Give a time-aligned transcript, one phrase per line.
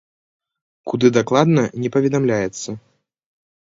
[0.93, 2.69] Куды дакладна, не паведамляецца.